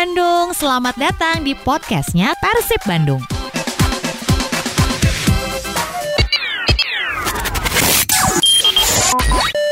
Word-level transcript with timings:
Bandung, 0.00 0.56
selamat 0.56 0.96
datang 0.96 1.44
di 1.44 1.52
podcastnya 1.52 2.32
Persib 2.40 2.80
Bandung. 2.88 3.20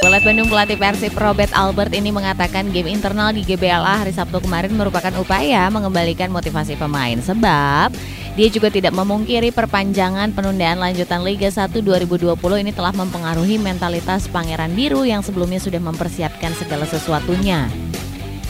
Bolet 0.05 0.21
Bandung 0.21 0.53
pelatih 0.53 0.77
Persib 0.77 1.17
Robert 1.17 1.49
Albert 1.57 1.97
ini 1.97 2.13
mengatakan 2.13 2.69
game 2.77 2.93
internal 2.93 3.33
di 3.33 3.41
GBLA 3.41 4.05
hari 4.05 4.13
Sabtu 4.13 4.45
kemarin 4.45 4.77
merupakan 4.77 5.17
upaya 5.17 5.65
mengembalikan 5.73 6.29
motivasi 6.29 6.77
pemain 6.77 7.17
sebab 7.25 7.97
dia 8.37 8.49
juga 8.53 8.69
tidak 8.69 8.93
memungkiri 8.93 9.49
perpanjangan 9.49 10.37
penundaan 10.37 10.77
lanjutan 10.77 11.25
Liga 11.25 11.49
1 11.49 11.73
2020 11.73 12.37
ini 12.37 12.77
telah 12.77 12.93
mempengaruhi 12.93 13.57
mentalitas 13.57 14.29
Pangeran 14.29 14.77
Biru 14.77 15.09
yang 15.09 15.25
sebelumnya 15.25 15.57
sudah 15.57 15.81
mempersiapkan 15.81 16.53
segala 16.53 16.85
sesuatunya. 16.85 17.88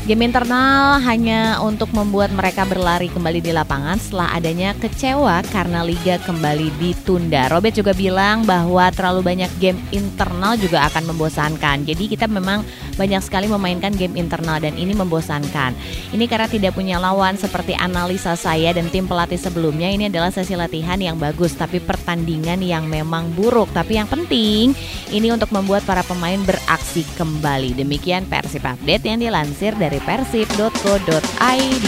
Game 0.08 0.24
internal 0.24 0.96
hanya 1.04 1.60
untuk 1.60 1.92
membuat 1.92 2.32
mereka 2.32 2.64
berlari 2.64 3.12
kembali 3.12 3.44
di 3.44 3.52
lapangan 3.52 4.00
setelah 4.00 4.32
adanya 4.32 4.72
kecewa 4.72 5.44
karena 5.52 5.84
liga 5.84 6.16
kembali 6.24 6.72
ditunda. 6.80 7.52
Robert 7.52 7.76
juga 7.76 7.92
bilang 7.92 8.40
bahwa 8.48 8.88
terlalu 8.88 9.20
banyak 9.20 9.52
game 9.60 9.76
internal 9.92 10.56
juga 10.56 10.88
akan 10.88 11.12
membosankan. 11.12 11.84
Jadi 11.84 12.08
kita 12.08 12.24
memang 12.24 12.64
banyak 12.96 13.20
sekali 13.20 13.52
memainkan 13.52 13.92
game 13.92 14.16
internal 14.16 14.56
dan 14.56 14.80
ini 14.80 14.96
membosankan. 14.96 15.76
Ini 16.16 16.24
karena 16.24 16.48
tidak 16.48 16.72
punya 16.72 16.96
lawan 16.96 17.36
seperti 17.36 17.76
analisa 17.76 18.32
saya 18.32 18.72
dan 18.72 18.88
tim 18.88 19.04
pelatih 19.04 19.36
sebelumnya. 19.36 19.92
Ini 19.92 20.08
adalah 20.08 20.32
sesi 20.32 20.56
latihan 20.56 20.96
yang 20.96 21.20
bagus 21.20 21.52
tapi 21.52 21.84
pertandingan 21.84 22.64
yang 22.64 22.88
memang 22.88 23.28
buruk. 23.36 23.68
Tapi 23.76 24.00
yang 24.00 24.08
penting 24.08 24.72
ini 25.12 25.28
untuk 25.28 25.52
membuat 25.52 25.84
para 25.84 26.00
pemain 26.00 26.40
beraksi 26.48 27.04
kembali. 27.20 27.76
Demikian 27.76 28.24
Persib 28.24 28.64
Update 28.64 29.04
yang 29.04 29.20
dilansir 29.20 29.76
dari 29.76 29.97
persib.co.id. 30.00 31.86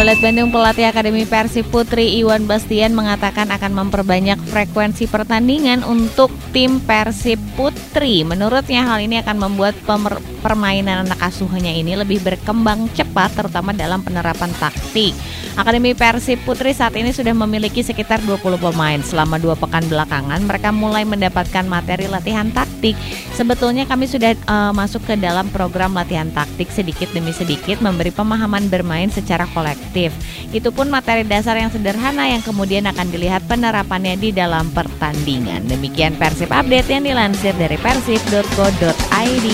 Balet 0.00 0.16
Bandung 0.16 0.48
pelatih 0.48 0.88
Akademi 0.88 1.28
Persib 1.28 1.68
Putri 1.68 2.24
Iwan 2.24 2.48
Bastian 2.48 2.96
mengatakan 2.96 3.52
akan 3.52 3.84
memperbanyak 3.84 4.40
frekuensi 4.48 5.04
pertandingan 5.04 5.84
untuk 5.84 6.32
tim 6.56 6.80
Persib 6.80 7.36
Putri. 7.52 8.24
Menurutnya 8.24 8.80
hal 8.88 9.04
ini 9.04 9.20
akan 9.20 9.36
membuat 9.36 9.76
permainan 10.40 11.04
anak 11.04 11.20
asuhnya 11.20 11.76
ini 11.76 12.00
lebih 12.00 12.24
berkembang 12.24 12.88
cepat 12.96 13.44
terutama 13.44 13.76
dalam 13.76 14.00
penerapan 14.00 14.48
taktik. 14.56 15.12
Akademi 15.60 15.92
Persib 15.92 16.40
Putri 16.48 16.72
saat 16.72 16.96
ini 16.96 17.12
sudah 17.12 17.36
memiliki 17.36 17.84
sekitar 17.84 18.24
20 18.24 18.56
pemain. 18.56 19.04
Selama 19.04 19.36
dua 19.36 19.52
pekan 19.52 19.84
belakangan 19.84 20.40
mereka 20.48 20.72
mulai 20.72 21.04
mendapatkan 21.04 21.68
materi 21.68 22.08
latihan 22.08 22.48
taktik. 22.48 22.96
Sebetulnya 23.36 23.84
kami 23.84 24.08
sudah 24.08 24.32
uh, 24.48 24.72
masuk 24.72 25.04
ke 25.04 25.20
dalam 25.20 25.52
program 25.52 25.92
latihan 25.92 26.32
taktik 26.32 26.72
sedikit 26.72 27.12
demi 27.12 27.36
sedikit 27.36 27.84
memberi 27.84 28.08
pemahaman 28.08 28.72
bermain 28.72 29.12
secara 29.12 29.44
kolektif 29.52 29.89
efektif. 29.90 30.14
Itu 30.54 30.70
pun 30.70 30.86
materi 30.86 31.26
dasar 31.26 31.58
yang 31.58 31.74
sederhana 31.74 32.30
yang 32.30 32.42
kemudian 32.46 32.86
akan 32.86 33.10
dilihat 33.10 33.42
penerapannya 33.50 34.14
di 34.14 34.30
dalam 34.30 34.70
pertandingan. 34.70 35.66
Demikian 35.66 36.14
Persib 36.14 36.54
Update 36.54 36.86
yang 36.90 37.02
dilansir 37.02 37.54
dari 37.58 37.74
persib.co.id. 37.74 39.46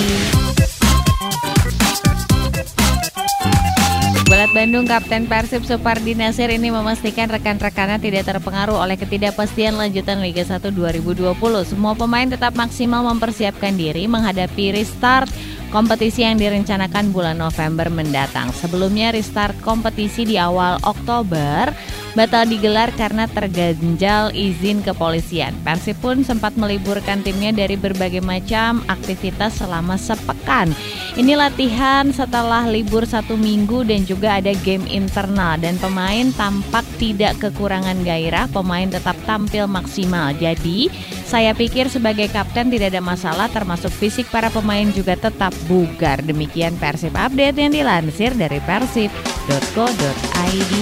Bandung 4.55 4.87
Kapten 4.87 5.27
Persib 5.27 5.67
Supardi 5.67 6.15
Nasir 6.15 6.47
ini 6.53 6.71
memastikan 6.71 7.27
rekan-rekannya 7.27 7.99
tidak 7.99 8.31
terpengaruh 8.31 8.79
oleh 8.79 8.95
ketidakpastian 8.95 9.75
lanjutan 9.75 10.23
Liga 10.23 10.47
1 10.47 10.63
2020. 10.71 11.35
Semua 11.67 11.99
pemain 11.99 12.29
tetap 12.31 12.55
maksimal 12.55 13.03
mempersiapkan 13.11 13.75
diri 13.75 14.07
menghadapi 14.07 14.77
restart 14.77 15.27
kompetisi 15.75 16.23
yang 16.23 16.39
direncanakan 16.39 17.11
bulan 17.11 17.43
November 17.43 17.91
mendatang. 17.91 18.55
Sebelumnya 18.55 19.11
restart 19.11 19.59
kompetisi 19.65 20.23
di 20.23 20.39
awal 20.39 20.79
Oktober 20.87 21.75
batal 22.17 22.49
digelar 22.49 22.89
karena 22.97 23.29
terganjal 23.29 24.33
izin 24.33 24.81
kepolisian. 24.81 25.53
Persib 25.61 26.01
pun 26.01 26.25
sempat 26.25 26.57
meliburkan 26.57 27.21
timnya 27.21 27.53
dari 27.53 27.77
berbagai 27.77 28.25
macam 28.25 28.81
aktivitas 28.89 29.61
selama 29.61 30.01
sepekan. 30.01 30.73
Ini 31.21 31.37
latihan 31.37 32.09
setelah 32.09 32.65
libur 32.65 33.05
satu 33.05 33.37
minggu 33.37 33.85
dan 33.85 34.09
juga 34.09 34.41
ada 34.41 34.57
game 34.65 34.89
internal 34.89 35.61
dan 35.61 35.77
pemain 35.77 36.33
tampak 36.33 36.89
tidak 36.97 37.37
kekurangan 37.37 38.01
gairah, 38.01 38.49
pemain 38.49 38.89
tetap 38.89 39.21
tampil 39.29 39.69
maksimal. 39.69 40.33
Jadi 40.41 40.89
saya 41.29 41.53
pikir 41.53 41.93
sebagai 41.93 42.33
kapten 42.33 42.73
tidak 42.73 42.97
ada 42.97 43.05
masalah 43.05 43.53
termasuk 43.53 43.93
fisik 43.93 44.25
para 44.33 44.49
pemain 44.49 44.89
juga 44.89 45.21
tetap 45.21 45.53
bugar. 45.69 46.25
Demikian 46.25 46.81
Persib 46.81 47.13
Update 47.13 47.61
yang 47.61 47.77
dilansir 47.77 48.33
dari 48.33 48.57
persib.co.id. 48.65 50.73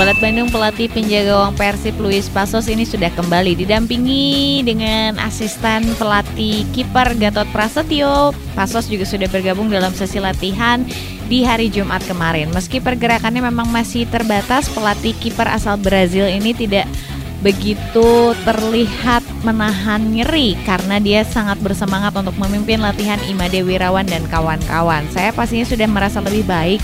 Balat 0.00 0.16
Bandung 0.16 0.48
pelatih 0.48 0.88
penjaga 0.88 1.28
gawang 1.28 1.52
Persib 1.60 2.00
Luis 2.00 2.24
Pasos 2.32 2.72
ini 2.72 2.88
sudah 2.88 3.12
kembali 3.12 3.52
didampingi 3.52 4.64
dengan 4.64 5.20
asisten 5.20 5.84
pelatih 6.00 6.64
kiper 6.72 7.20
Gatot 7.20 7.44
Prasetyo. 7.52 8.32
Pasos 8.56 8.88
juga 8.88 9.04
sudah 9.04 9.28
bergabung 9.28 9.68
dalam 9.68 9.92
sesi 9.92 10.16
latihan 10.16 10.80
di 11.28 11.44
hari 11.44 11.68
Jumat 11.68 12.00
kemarin. 12.08 12.48
Meski 12.48 12.80
pergerakannya 12.80 13.44
memang 13.44 13.68
masih 13.68 14.08
terbatas, 14.08 14.72
pelatih 14.72 15.12
kiper 15.20 15.44
asal 15.44 15.76
Brazil 15.76 16.32
ini 16.32 16.56
tidak 16.56 16.88
begitu 17.44 18.32
terlihat 18.48 19.20
menahan 19.44 20.00
nyeri 20.00 20.56
karena 20.64 20.96
dia 20.96 21.28
sangat 21.28 21.60
bersemangat 21.60 22.16
untuk 22.16 22.40
memimpin 22.40 22.80
latihan 22.80 23.20
Imade 23.28 23.60
Wirawan 23.60 24.08
dan 24.08 24.24
kawan-kawan. 24.32 25.04
Saya 25.12 25.28
pastinya 25.36 25.68
sudah 25.68 25.88
merasa 25.92 26.24
lebih 26.24 26.48
baik. 26.48 26.80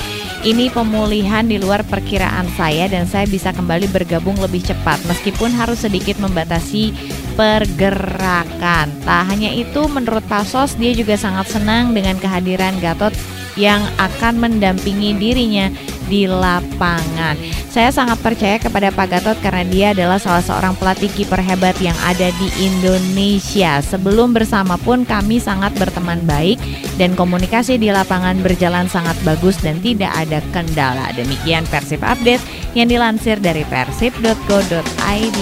Ini 0.47 0.71
pemulihan 0.71 1.43
di 1.43 1.59
luar 1.59 1.83
perkiraan 1.83 2.47
saya 2.55 2.87
dan 2.87 3.03
saya 3.03 3.27
bisa 3.27 3.51
kembali 3.51 3.91
bergabung 3.91 4.39
lebih 4.39 4.63
cepat 4.63 5.03
meskipun 5.11 5.51
harus 5.51 5.83
sedikit 5.83 6.23
membatasi 6.23 6.95
pergerakan. 7.35 8.95
Tak 9.03 9.23
hanya 9.27 9.51
itu, 9.51 9.91
menurut 9.91 10.23
Pasos 10.31 10.79
dia 10.79 10.95
juga 10.95 11.19
sangat 11.19 11.51
senang 11.51 11.99
dengan 11.99 12.15
kehadiran 12.23 12.79
Gatot 12.79 13.11
yang 13.59 13.83
akan 13.99 14.39
mendampingi 14.39 15.19
dirinya 15.19 15.67
di 16.07 16.27
lapangan. 16.31 17.39
Saya 17.71 17.93
sangat 17.93 18.17
percaya 18.25 18.57
kepada 18.57 18.89
Pak 18.89 19.07
Gatot 19.11 19.39
karena 19.45 19.65
dia 19.69 19.87
adalah 19.93 20.17
salah 20.17 20.41
seorang 20.41 20.73
pelatih 20.81 21.13
kiper 21.13 21.43
hebat 21.45 21.77
yang 21.79 21.97
ada 22.03 22.33
di 22.41 22.49
Indonesia. 22.57 23.85
Sebelum 23.85 24.33
bersama 24.33 24.81
pun 24.81 25.05
kami 25.05 25.37
sangat 25.37 25.77
berteman 25.77 26.25
baik 26.25 26.57
dan 26.97 27.13
komunikasi 27.13 27.77
di 27.77 27.93
lapangan 27.93 28.41
berjalan 28.41 28.89
sangat 28.89 29.15
bagus 29.29 29.61
dan 29.61 29.77
tidak 29.85 30.11
ada 30.17 30.41
kendala. 30.57 31.13
Demikian 31.13 31.69
Persib 31.69 32.01
Update 32.01 32.43
yang 32.73 32.89
dilansir 32.89 33.37
dari 33.37 33.67
persib.co.id. 33.69 35.39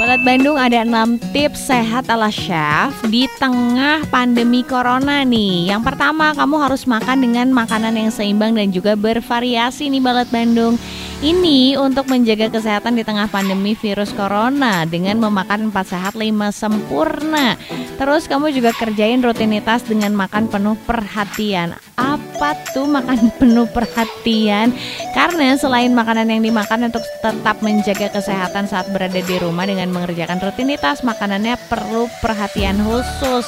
Sobat 0.00 0.24
Bandung 0.24 0.56
ada 0.56 0.80
6 0.80 1.20
tips 1.36 1.68
sehat 1.68 2.08
ala 2.08 2.32
chef 2.32 2.88
di 3.12 3.28
tengah 3.36 4.00
pandemi 4.08 4.64
corona 4.64 5.28
nih. 5.28 5.68
Yang 5.68 5.92
pertama, 5.92 6.32
kamu 6.32 6.56
harus 6.56 6.88
makan 6.88 7.20
dengan 7.20 7.52
makanan 7.52 7.92
yang 7.92 8.08
seimbang 8.08 8.56
dan 8.56 8.72
juga 8.72 8.96
bervariasi 8.96 9.92
nih 9.92 10.00
Balat 10.00 10.32
Bandung. 10.32 10.80
Ini 11.20 11.76
untuk 11.76 12.08
menjaga 12.08 12.48
kesehatan 12.48 12.96
di 12.96 13.04
tengah 13.04 13.28
pandemi 13.28 13.76
virus 13.76 14.16
corona 14.16 14.88
dengan 14.88 15.20
memakan 15.20 15.68
4 15.68 15.84
sehat 15.84 16.16
5 16.16 16.48
sempurna. 16.48 17.60
Terus 18.00 18.24
kamu 18.24 18.56
juga 18.56 18.72
kerjain 18.72 19.20
rutinitas 19.20 19.84
dengan 19.84 20.16
makan 20.16 20.48
penuh 20.48 20.80
perhatian 20.88 21.76
apa 22.00 22.29
tuh 22.72 22.88
makan 22.88 23.28
penuh 23.40 23.68
perhatian. 23.68 24.72
Karena 25.12 25.54
selain 25.54 25.92
makanan 25.92 26.32
yang 26.32 26.42
dimakan 26.42 26.88
untuk 26.88 27.04
tetap 27.20 27.60
menjaga 27.60 28.08
kesehatan 28.08 28.64
saat 28.66 28.88
berada 28.88 29.20
di 29.20 29.36
rumah 29.36 29.68
dengan 29.68 29.92
mengerjakan 29.92 30.40
rutinitas 30.40 31.04
makanannya 31.04 31.60
perlu 31.68 32.08
perhatian 32.24 32.80
khusus. 32.80 33.44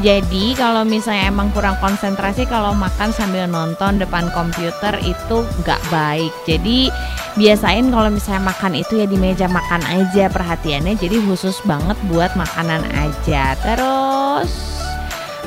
Jadi 0.00 0.56
kalau 0.56 0.86
misalnya 0.88 1.28
emang 1.28 1.52
kurang 1.52 1.76
konsentrasi 1.82 2.48
kalau 2.48 2.72
makan 2.72 3.12
sambil 3.12 3.44
nonton 3.44 4.00
depan 4.00 4.32
komputer 4.32 4.96
itu 5.04 5.44
nggak 5.60 5.82
baik. 5.92 6.32
Jadi 6.48 6.88
biasain 7.36 7.92
kalau 7.92 8.08
misalnya 8.08 8.48
makan 8.48 8.80
itu 8.80 9.04
ya 9.04 9.06
di 9.06 9.20
meja 9.20 9.46
makan 9.50 9.84
aja 9.84 10.32
perhatiannya. 10.32 10.96
Jadi 10.96 11.20
khusus 11.28 11.60
banget 11.68 12.00
buat 12.08 12.32
makanan 12.32 12.88
aja. 12.96 13.52
Terus 13.60 14.79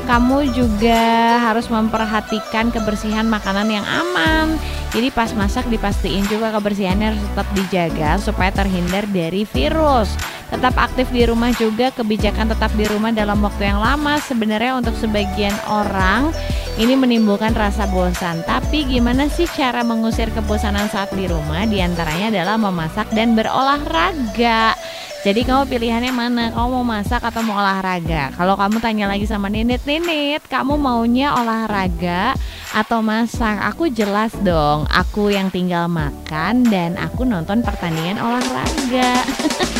kamu 0.03 0.51
juga 0.51 1.01
harus 1.39 1.69
memperhatikan 1.71 2.69
kebersihan 2.69 3.25
makanan 3.25 3.71
yang 3.71 3.85
aman. 3.87 4.59
Jadi 4.93 5.09
pas 5.09 5.33
masak 5.33 5.65
dipastiin 5.73 6.27
juga 6.29 6.53
kebersihannya 6.53 7.15
harus 7.15 7.23
tetap 7.33 7.47
dijaga 7.57 8.09
supaya 8.21 8.51
terhindar 8.53 9.07
dari 9.09 9.47
virus. 9.47 10.13
tetap 10.53 10.77
aktif 10.77 11.09
di 11.09 11.25
rumah 11.25 11.49
juga 11.57 11.89
kebijakan 11.89 12.53
tetap 12.53 12.69
di 12.77 12.85
rumah 12.85 13.09
dalam 13.09 13.41
waktu 13.41 13.73
yang 13.73 13.81
lama 13.81 14.21
sebenarnya 14.21 14.77
untuk 14.77 14.93
sebagian 14.93 15.57
orang 15.65 16.29
ini 16.77 16.97
menimbulkan 16.97 17.53
rasa 17.53 17.85
bosan. 17.89 18.41
Tapi 18.45 18.85
gimana 18.85 19.29
sih 19.29 19.45
cara 19.49 19.81
mengusir 19.81 20.29
kebosanan 20.33 20.89
saat 20.89 21.09
di 21.13 21.29
rumah? 21.29 21.65
Di 21.69 21.81
antaranya 21.81 22.33
adalah 22.33 22.57
memasak 22.57 23.09
dan 23.17 23.33
berolahraga. 23.33 24.77
Jadi 25.23 25.47
kamu 25.47 25.71
pilihannya 25.71 26.11
mana? 26.11 26.51
Kamu 26.51 26.83
mau 26.83 26.83
masak 26.83 27.23
atau 27.23 27.39
mau 27.47 27.55
olahraga? 27.55 28.35
Kalau 28.35 28.59
kamu 28.59 28.83
tanya 28.83 29.07
lagi 29.07 29.23
sama 29.23 29.47
Ninit, 29.47 29.79
Ninit, 29.87 30.43
kamu 30.51 30.75
maunya 30.75 31.31
olahraga 31.39 32.35
atau 32.75 32.99
masak? 32.99 33.55
Aku 33.71 33.87
jelas 33.87 34.35
dong, 34.43 34.83
aku 34.91 35.31
yang 35.31 35.47
tinggal 35.47 35.87
makan 35.87 36.67
dan 36.67 36.99
aku 36.99 37.23
nonton 37.23 37.63
pertandingan 37.63 38.19
olahraga. 38.19 39.23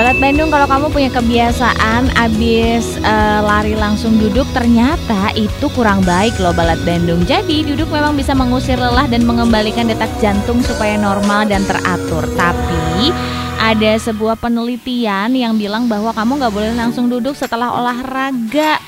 Balat 0.00 0.16
Bandung 0.16 0.48
kalau 0.48 0.64
kamu 0.64 0.86
punya 0.96 1.12
kebiasaan 1.12 2.08
abis 2.16 2.96
uh, 3.04 3.44
lari 3.44 3.76
langsung 3.76 4.16
duduk 4.16 4.48
ternyata 4.56 5.28
itu 5.36 5.68
kurang 5.76 6.00
baik 6.08 6.32
loh 6.40 6.56
Balat 6.56 6.80
Bandung. 6.88 7.20
Jadi 7.28 7.68
duduk 7.68 7.92
memang 7.92 8.16
bisa 8.16 8.32
mengusir 8.32 8.80
lelah 8.80 9.04
dan 9.04 9.28
mengembalikan 9.28 9.84
detak 9.84 10.08
jantung 10.16 10.64
supaya 10.64 10.96
normal 10.96 11.44
dan 11.52 11.68
teratur. 11.68 12.24
Tapi 12.32 13.12
ada 13.60 13.92
sebuah 14.00 14.40
penelitian 14.40 15.36
yang 15.36 15.60
bilang 15.60 15.84
bahwa 15.84 16.16
kamu 16.16 16.40
nggak 16.40 16.54
boleh 16.56 16.72
langsung 16.80 17.12
duduk 17.12 17.36
setelah 17.36 17.68
olahraga 17.68 18.80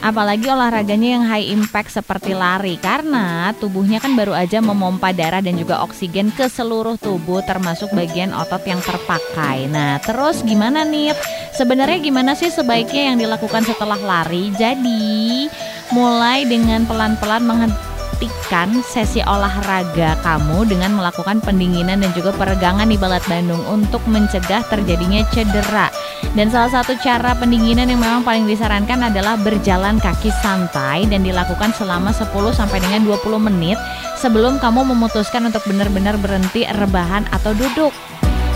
Apalagi 0.00 0.48
olahraganya 0.48 1.20
yang 1.20 1.24
high 1.28 1.52
impact 1.52 1.92
seperti 1.92 2.32
lari 2.32 2.80
karena 2.80 3.52
tubuhnya 3.60 4.00
kan 4.00 4.16
baru 4.16 4.32
aja 4.32 4.64
memompa 4.64 5.12
darah 5.12 5.44
dan 5.44 5.60
juga 5.60 5.84
oksigen 5.84 6.32
ke 6.32 6.48
seluruh 6.48 6.96
tubuh 6.96 7.44
termasuk 7.44 7.92
bagian 7.92 8.32
otot 8.32 8.64
yang 8.64 8.80
terpakai. 8.80 9.68
Nah, 9.68 10.00
terus 10.00 10.40
gimana 10.40 10.88
nih? 10.88 11.12
Sebenarnya 11.52 12.00
gimana 12.00 12.32
sih 12.32 12.48
sebaiknya 12.48 13.12
yang 13.12 13.16
dilakukan 13.20 13.60
setelah 13.68 14.00
lari? 14.00 14.48
Jadi, 14.56 15.52
mulai 15.92 16.48
dengan 16.48 16.88
pelan-pelan 16.88 17.44
menghentikan 17.44 17.89
menghentikan 18.20 18.84
sesi 18.84 19.24
olahraga 19.24 20.12
kamu 20.20 20.68
dengan 20.68 20.92
melakukan 20.92 21.40
pendinginan 21.40 22.04
dan 22.04 22.10
juga 22.12 22.36
peregangan 22.36 22.84
di 22.84 23.00
Balat 23.00 23.24
Bandung 23.24 23.64
untuk 23.64 24.04
mencegah 24.04 24.60
terjadinya 24.68 25.24
cedera. 25.32 25.88
Dan 26.36 26.52
salah 26.52 26.68
satu 26.68 26.94
cara 27.00 27.32
pendinginan 27.32 27.88
yang 27.88 27.98
memang 27.98 28.20
paling 28.20 28.44
disarankan 28.44 29.08
adalah 29.08 29.40
berjalan 29.40 29.96
kaki 29.96 30.28
santai 30.44 31.08
dan 31.08 31.24
dilakukan 31.24 31.72
selama 31.72 32.12
10 32.12 32.28
sampai 32.52 32.78
dengan 32.84 33.08
20 33.08 33.40
menit 33.40 33.80
sebelum 34.20 34.60
kamu 34.60 34.84
memutuskan 34.92 35.48
untuk 35.48 35.64
benar-benar 35.64 36.20
berhenti 36.20 36.68
rebahan 36.76 37.24
atau 37.32 37.56
duduk. 37.56 37.94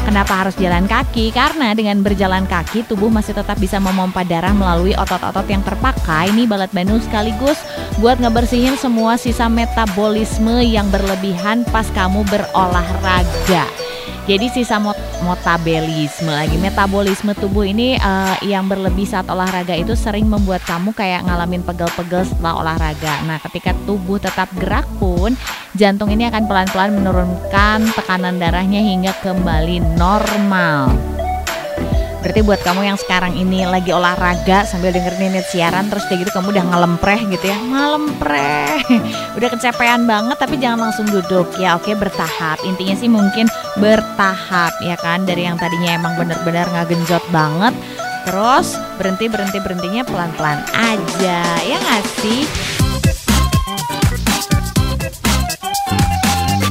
Kenapa 0.05 0.37
harus 0.37 0.53
jalan 0.61 0.85
kaki? 0.85 1.33
Karena 1.33 1.73
dengan 1.73 2.05
berjalan 2.05 2.45
kaki 2.45 2.85
tubuh 2.85 3.09
masih 3.09 3.33
tetap 3.33 3.57
bisa 3.57 3.81
memompa 3.81 4.21
darah 4.21 4.53
melalui 4.53 4.93
otot-otot 4.93 5.49
yang 5.49 5.65
terpakai 5.65 6.29
nih 6.37 6.45
balat 6.45 6.69
Bandung 6.77 7.01
sekaligus 7.01 7.57
buat 7.97 8.21
ngebersihin 8.21 8.77
semua 8.77 9.17
sisa 9.17 9.49
metabolisme 9.49 10.61
yang 10.61 10.93
berlebihan 10.93 11.65
pas 11.73 11.89
kamu 11.97 12.21
berolahraga. 12.29 13.84
Jadi 14.25 14.49
sisa 14.49 14.81
mot 14.81 14.97
metabolisme 15.21 16.33
lagi 16.33 16.57
metabolisme 16.57 17.37
tubuh 17.37 17.69
ini 17.69 18.01
uh, 18.01 18.41
yang 18.41 18.65
berlebih 18.65 19.05
saat 19.05 19.29
olahraga 19.29 19.77
itu 19.77 19.93
sering 19.93 20.25
membuat 20.25 20.65
kamu 20.65 20.97
kayak 20.97 21.29
ngalamin 21.29 21.61
pegel-pegel 21.61 22.25
setelah 22.25 22.65
olahraga. 22.65 23.21
Nah, 23.29 23.37
ketika 23.45 23.77
tubuh 23.85 24.17
tetap 24.17 24.49
gerak 24.57 24.89
pun 24.97 25.37
jantung 25.77 26.09
ini 26.09 26.25
akan 26.33 26.49
pelan-pelan 26.49 26.97
menurunkan 26.97 27.85
tekanan 27.93 28.41
darahnya 28.41 28.81
hingga 28.81 29.13
kembali 29.21 29.85
normal. 30.01 31.04
Berarti 32.25 32.41
buat 32.41 32.65
kamu 32.65 32.89
yang 32.89 32.97
sekarang 32.97 33.37
ini 33.37 33.69
lagi 33.69 33.93
olahraga 33.93 34.65
sambil 34.65 34.97
dengerin 34.97 35.29
ini 35.29 35.45
siaran 35.45 35.93
terus 35.93 36.09
kayak 36.09 36.25
gitu 36.25 36.41
kamu 36.41 36.57
udah 36.57 36.65
ngelempreh 36.73 37.21
gitu 37.29 37.45
ya. 37.53 37.59
Ngelempreh. 37.61 38.81
udah 39.37 39.49
kecapean 39.53 40.09
banget 40.09 40.41
tapi 40.41 40.57
jangan 40.57 40.89
langsung 40.89 41.05
duduk 41.05 41.53
ya. 41.61 41.77
Oke, 41.77 41.93
bertahap. 41.93 42.65
Intinya 42.65 42.97
sih 42.97 43.13
mungkin 43.13 43.45
bertahap 43.77 44.73
ya 44.81 44.97
kan 44.97 45.29
dari 45.29 45.45
yang 45.45 45.61
tadinya 45.61 45.93
emang 45.93 46.17
bener-bener 46.17 46.65
nggak 46.65 46.89
genjot 46.95 47.25
banget 47.29 47.77
terus 48.25 48.81
berhenti 48.97 49.29
berhenti 49.29 49.59
berhentinya 49.61 50.03
pelan-pelan 50.07 50.65
aja 50.73 51.45
ya 51.61 51.77
nggak 51.77 52.05
sih 52.25 52.49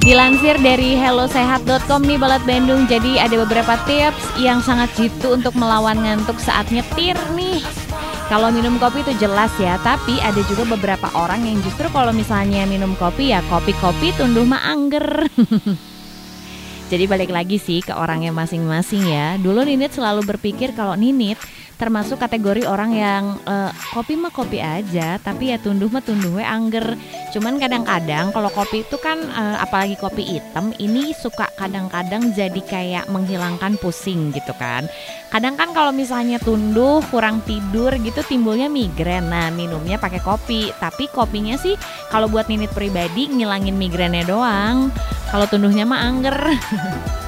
Dilansir 0.04 0.60
dari 0.60 1.00
hellosehat.com 1.00 2.04
nih 2.04 2.20
Balat 2.20 2.44
Bandung 2.44 2.84
Jadi 2.92 3.16
ada 3.16 3.40
beberapa 3.40 3.80
tips 3.88 4.36
yang 4.36 4.60
sangat 4.60 4.92
jitu 5.00 5.40
untuk 5.40 5.56
melawan 5.56 5.96
ngantuk 5.96 6.36
saat 6.44 6.68
nyetir 6.76 7.16
nih 7.40 7.64
kalau 8.32 8.50
minum 8.50 8.80
kopi 8.82 9.04
itu 9.06 9.14
jelas 9.22 9.52
ya, 9.62 9.78
tapi 9.84 10.18
ada 10.24 10.42
juga 10.50 10.66
beberapa 10.66 11.06
orang 11.14 11.44
yang 11.46 11.60
justru 11.62 11.86
kalau 11.92 12.10
misalnya 12.10 12.66
minum 12.66 12.98
kopi 12.98 13.30
ya 13.30 13.46
kopi-kopi 13.46 14.16
tunduh 14.16 14.48
mah 14.48 14.64
angger. 14.64 15.28
Jadi 16.92 17.04
balik 17.06 17.30
lagi 17.30 17.62
sih 17.62 17.86
ke 17.86 17.94
orangnya 17.94 18.34
masing-masing 18.34 19.06
ya. 19.06 19.38
Dulu 19.38 19.68
Ninit 19.68 19.94
selalu 19.94 20.26
berpikir 20.26 20.74
kalau 20.74 20.98
Ninit 20.98 21.38
termasuk 21.78 22.22
kategori 22.22 22.64
orang 22.70 22.92
yang 22.94 23.24
uh, 23.44 23.72
kopi 23.92 24.16
mah 24.16 24.30
kopi 24.30 24.62
aja, 24.62 25.18
tapi 25.20 25.52
ya 25.52 25.58
tunduh 25.58 25.90
mah 25.90 26.04
tunduh 26.06 26.38
we 26.38 26.46
angger. 26.46 26.96
Cuman 27.34 27.58
kadang-kadang 27.58 28.30
kalau 28.30 28.50
kopi 28.54 28.86
itu 28.86 28.98
kan 29.02 29.18
uh, 29.34 29.58
apalagi 29.62 29.98
kopi 29.98 30.38
hitam 30.38 30.72
ini 30.78 31.12
suka 31.18 31.50
kadang-kadang 31.58 32.32
jadi 32.32 32.62
kayak 32.62 33.06
menghilangkan 33.10 33.76
pusing 33.82 34.30
gitu 34.32 34.54
kan. 34.58 34.86
Kadang 35.34 35.58
kan 35.58 35.74
kalau 35.74 35.90
misalnya 35.90 36.38
tunduh 36.38 37.02
kurang 37.10 37.42
tidur 37.48 37.90
gitu 37.98 38.22
timbulnya 38.22 38.70
migrain. 38.70 39.26
Nah, 39.26 39.50
minumnya 39.50 39.98
pakai 39.98 40.22
kopi, 40.22 40.70
tapi 40.78 41.10
kopinya 41.10 41.58
sih 41.58 41.74
kalau 42.14 42.30
buat 42.30 42.46
Ninit 42.46 42.70
pribadi 42.76 43.32
ngilangin 43.32 43.74
migrainnya 43.74 44.24
doang. 44.30 44.94
Kalau 45.34 45.50
tunduhnya 45.50 45.90
mah 45.90 46.06
angger. 46.06 46.38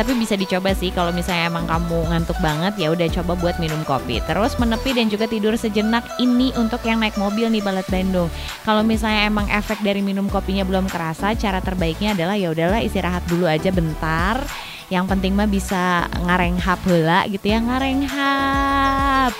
tapi 0.00 0.16
bisa 0.16 0.32
dicoba 0.32 0.72
sih 0.72 0.88
kalau 0.88 1.12
misalnya 1.12 1.52
emang 1.52 1.68
kamu 1.68 2.08
ngantuk 2.08 2.40
banget 2.40 2.72
ya 2.80 2.88
udah 2.88 3.04
coba 3.20 3.36
buat 3.36 3.60
minum 3.60 3.84
kopi. 3.84 4.24
Terus 4.24 4.56
menepi 4.56 4.96
dan 4.96 5.12
juga 5.12 5.28
tidur 5.28 5.52
sejenak 5.60 6.16
ini 6.16 6.56
untuk 6.56 6.80
yang 6.88 7.04
naik 7.04 7.20
mobil 7.20 7.52
nih 7.52 7.60
Balat 7.60 7.84
Bandung. 7.92 8.32
Kalau 8.64 8.80
misalnya 8.80 9.28
emang 9.28 9.52
efek 9.52 9.84
dari 9.84 10.00
minum 10.00 10.24
kopinya 10.32 10.64
belum 10.64 10.88
kerasa 10.88 11.36
cara 11.36 11.60
terbaiknya 11.60 12.16
adalah 12.16 12.32
ya 12.32 12.48
udahlah 12.48 12.80
istirahat 12.80 13.28
dulu 13.28 13.44
aja 13.44 13.68
bentar. 13.68 14.40
Yang 14.88 15.04
penting 15.12 15.36
mah 15.36 15.44
bisa 15.52 16.08
ngarenghap 16.24 16.80
hela 16.88 17.28
gitu 17.28 17.46
ya 17.52 17.60
ngarenghap. 17.60 19.36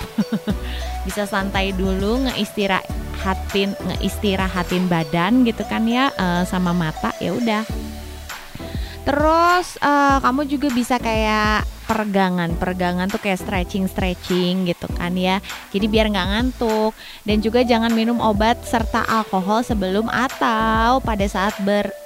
Bisa 1.09 1.25
santai 1.25 1.73
dulu 1.73 2.29
ngeistirahatin 2.29 3.73
ngeistirahatin 3.73 4.85
badan 4.85 5.41
gitu 5.41 5.65
kan 5.65 5.89
ya 5.89 6.13
uh, 6.13 6.45
sama 6.45 6.77
mata 6.77 7.09
ya 7.17 7.33
udah 7.33 7.65
Terus 9.01 9.81
uh, 9.81 10.21
kamu 10.21 10.45
juga 10.45 10.67
bisa 10.69 11.01
kayak 11.01 11.65
peregangan 11.91 12.55
peregangan 12.55 13.11
tuh 13.11 13.19
kayak 13.19 13.43
stretching 13.43 13.83
stretching 13.91 14.63
gitu 14.69 14.87
kan 14.95 15.11
ya. 15.17 15.43
Jadi 15.75 15.85
biar 15.91 16.07
nggak 16.07 16.29
ngantuk. 16.31 16.95
Dan 17.27 17.43
juga 17.43 17.65
jangan 17.67 17.91
minum 17.91 18.21
obat 18.23 18.63
serta 18.63 19.03
alkohol 19.03 19.65
sebelum 19.65 20.07
atau 20.07 21.03
pada 21.03 21.25
saat 21.27 21.57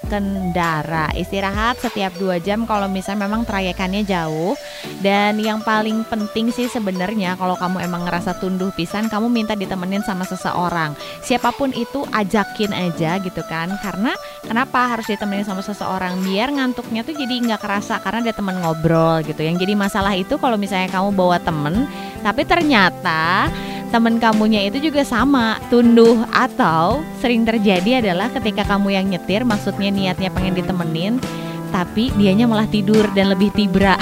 berkendara 0.06 1.10
istirahat 1.18 1.82
setiap 1.82 2.14
dua 2.22 2.38
jam 2.38 2.70
kalau 2.70 2.86
misalnya 2.86 3.26
memang 3.26 3.42
trayekannya 3.42 4.06
jauh. 4.06 4.54
Dan 5.02 5.42
yang 5.42 5.66
paling 5.66 6.06
penting 6.06 6.54
sih 6.54 6.70
sebenarnya 6.70 7.34
kalau 7.42 7.58
kamu 7.58 7.82
emang 7.82 8.06
ngerasa 8.06 8.38
tunduh 8.38 8.70
pisan 8.78 9.10
kamu 9.10 9.34
minta 9.34 9.58
ditemenin 9.58 10.06
sama 10.06 10.30
seseorang. 10.30 10.94
Siapa 11.26 11.50
pun 11.58 11.74
itu 11.74 12.06
ajakin 12.14 12.70
aja 12.72 13.18
gitu 13.18 13.42
kan. 13.50 13.74
Karena 13.82 14.14
kenapa 14.46 14.94
harus 14.94 15.10
ditemenin 15.10 15.44
sama 15.44 15.66
seseorang? 15.66 16.22
Biar 16.22 16.54
ngantuknya 16.54 17.02
tuh 17.02 17.18
jadi 17.18 17.42
nggak 17.42 17.66
kerasa 17.66 17.98
karena 18.06 18.30
ada 18.30 18.34
teman 18.38 18.62
ngobrol 18.62 19.26
gitu. 19.26 19.42
Yang 19.42 19.66
jadi 19.66 19.74
masalah 19.74 20.14
itu 20.14 20.38
kalau 20.38 20.56
misalnya 20.62 20.94
kamu 20.94 21.18
bawa 21.18 21.42
temen 21.42 21.90
tapi 22.22 22.42
ternyata 22.42 23.54
temen 23.94 24.18
kamunya 24.18 24.66
itu 24.66 24.82
juga 24.90 25.06
sama 25.06 25.62
tunduh 25.70 26.26
atau 26.34 27.04
sering 27.22 27.46
terjadi 27.46 28.02
adalah 28.02 28.30
ketika 28.34 28.66
kamu 28.66 28.96
yang 28.98 29.06
nyetir 29.10 29.42
maksudnya 29.46 29.90
niatnya 29.94 30.30
pengen 30.34 30.58
ditemenin 30.58 31.14
tapi 31.70 32.14
dianya 32.16 32.48
malah 32.48 32.68
tidur 32.70 33.04
dan 33.14 33.34
lebih 33.34 33.52
tibra 33.54 33.98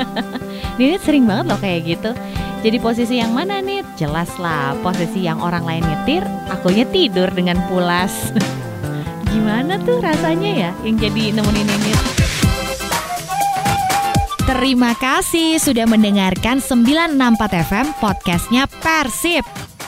Nini 0.78 0.98
sering 0.98 1.24
banget 1.24 1.54
loh 1.54 1.60
kayak 1.62 1.80
gitu 1.86 2.10
jadi 2.64 2.80
posisi 2.80 3.20
yang 3.20 3.36
mana 3.36 3.60
nih? 3.60 3.84
Jelas 4.00 4.32
lah 4.40 4.72
posisi 4.80 5.20
yang 5.20 5.36
orang 5.44 5.68
lain 5.68 5.84
nyetir, 5.84 6.24
akunya 6.48 6.88
tidur 6.88 7.28
dengan 7.28 7.60
pulas. 7.68 8.32
Gimana 9.36 9.76
tuh 9.84 10.00
rasanya 10.00 10.48
ya 10.48 10.70
yang 10.80 10.96
jadi 10.96 11.36
nemenin 11.36 11.68
Nini? 11.68 12.13
Terima 14.44 14.92
kasih 15.00 15.56
sudah 15.56 15.88
mendengarkan 15.88 16.60
964 16.60 17.64
FM 17.64 17.86
podcastnya 17.96 18.68
Persib. 18.84 19.40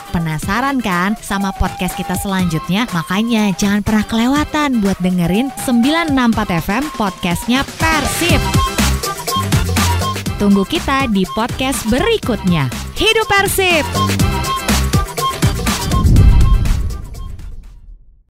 Penasaran 0.09 0.81
kan 0.81 1.13
sama 1.21 1.53
podcast 1.61 1.93
kita 1.93 2.17
selanjutnya? 2.17 2.89
Makanya 2.89 3.53
jangan 3.53 3.85
pernah 3.85 4.01
kelewatan 4.09 4.81
buat 4.81 4.97
dengerin 4.97 5.53
964 5.61 6.57
FM 6.65 6.83
podcastnya 6.97 7.61
Persib. 7.77 8.41
Tunggu 10.41 10.65
kita 10.65 11.05
di 11.13 11.21
podcast 11.37 11.85
berikutnya. 11.93 12.65
Hidup 12.97 13.29
Persib! 13.29 13.85